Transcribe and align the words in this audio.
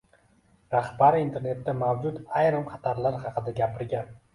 Rahbari 0.75 1.21
internetda 1.27 1.77
mavjud 1.85 2.21
ayrim 2.43 2.69
xatarlar 2.75 3.23
haqida 3.25 3.61
gapirgan. 3.65 4.15